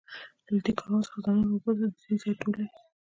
[0.53, 2.65] له دې کاروان څخه ځانونه وباسو، د دې ځای ټولې.